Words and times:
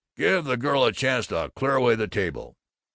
Give 0.17 0.45
the 0.45 0.57
girl 0.57 0.83
a 0.85 0.91
chance 0.91 1.27
to 1.27 1.51
clear 1.55 1.75
away 1.75 1.93
the 1.93 2.07
table." 2.07 2.57